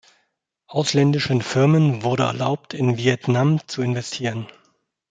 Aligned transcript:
Ausländischen 0.65 1.43
Firmen 1.43 2.01
wurde 2.01 2.23
erlaubt, 2.23 2.73
in 2.73 2.97
Vietnam 2.97 3.59
zu 3.67 3.83
investieren. 3.83 4.47